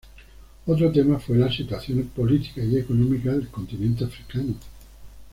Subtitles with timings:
[0.65, 4.55] Otra tema fue la situación política y económica del continente africano.